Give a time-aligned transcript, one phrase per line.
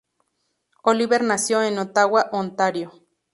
[0.81, 2.91] Oliver nació en Ottawa, Ontario.